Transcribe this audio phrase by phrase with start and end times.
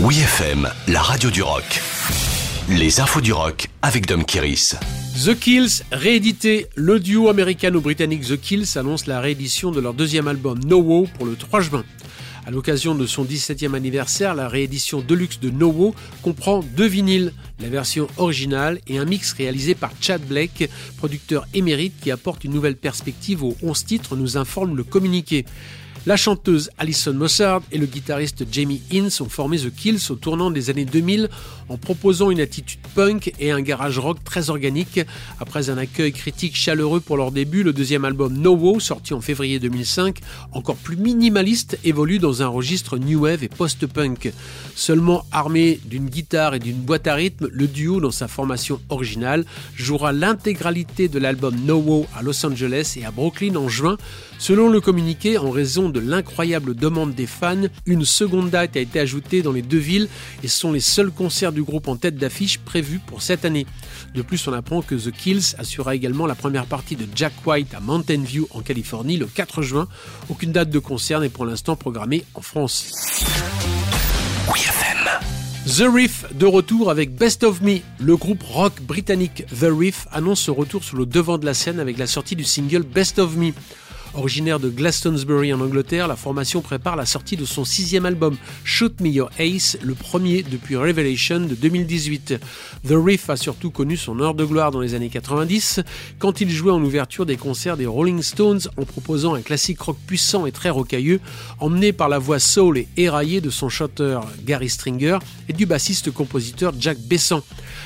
[0.00, 1.82] Oui FM, la radio du rock.
[2.68, 4.76] Les infos du rock avec Dom Kiris.
[5.24, 6.68] The Kills, réédité.
[6.76, 11.26] Le duo américano-britannique The Kills annonce la réédition de leur deuxième album No Wo pour
[11.26, 11.84] le 3 juin.
[12.46, 17.32] À l'occasion de son 17e anniversaire, la réédition deluxe de No Wo comprend deux vinyles,
[17.60, 22.52] la version originale et un mix réalisé par Chad Blake, producteur émérite qui apporte une
[22.52, 25.44] nouvelle perspective aux 11 titres, nous informe le communiqué.
[26.08, 30.50] La chanteuse Alison Mossard et le guitariste Jamie Ince ont formé The Kills au tournant
[30.50, 31.28] des années 2000
[31.68, 35.00] en proposant une attitude punk et un garage rock très organique.
[35.38, 39.20] Après un accueil critique chaleureux pour leur début, le deuxième album No Wo, sorti en
[39.20, 40.20] février 2005,
[40.52, 44.32] encore plus minimaliste, évolue dans un registre new wave et post-punk.
[44.74, 49.44] Seulement armé d'une guitare et d'une boîte à rythme, le duo dans sa formation originale
[49.76, 53.98] jouera l'intégralité de l'album No Wo à Los Angeles et à Brooklyn en juin.
[54.38, 59.00] Selon le communiqué, en raison de l'incroyable demande des fans, une seconde date a été
[59.00, 60.08] ajoutée dans les deux villes
[60.42, 63.66] et sont les seuls concerts du groupe en tête d'affiche prévus pour cette année.
[64.14, 67.74] De plus, on apprend que The Kills assurera également la première partie de Jack White
[67.74, 69.88] à Mountain View en Californie le 4 juin.
[70.28, 72.92] Aucune date de concert n'est pour l'instant programmée en France.
[75.68, 77.80] The Riff de retour avec Best of Me.
[78.00, 81.78] Le groupe rock britannique The Riff annonce ce retour sur le devant de la scène
[81.78, 83.52] avec la sortie du single Best of Me.
[84.14, 89.00] Originaire de Glastonbury en Angleterre, la formation prépare la sortie de son sixième album, Shoot
[89.00, 92.34] Me Your Ace, le premier depuis Revelation de 2018.
[92.86, 95.80] The Riff a surtout connu son heure de gloire dans les années 90,
[96.18, 99.98] quand il jouait en ouverture des concerts des Rolling Stones en proposant un classique rock
[100.06, 101.20] puissant et très rocailleux,
[101.60, 106.72] emmené par la voix soul et éraillée de son chanteur Gary Stringer et du bassiste-compositeur
[106.78, 107.42] Jack Besson.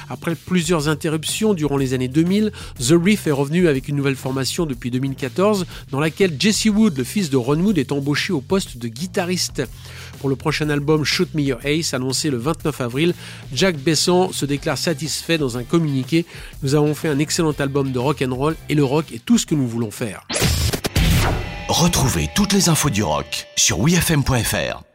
[0.09, 4.67] Après plusieurs interruptions durant les années 2000, The Riff est revenu avec une nouvelle formation
[4.67, 6.01] depuis 2014 dans
[6.39, 9.63] Jesse Wood, le fils de Ron Wood, est embauché au poste de guitariste.
[10.21, 13.15] Pour le prochain album Shoot Me Your Ace, annoncé le 29 avril,
[13.53, 16.27] Jack Besson se déclare satisfait dans un communiqué.
[16.63, 19.39] Nous avons fait un excellent album de rock and roll et le rock est tout
[19.39, 20.27] ce que nous voulons faire.
[21.69, 24.92] Retrouvez toutes les infos du rock sur wfm.fr.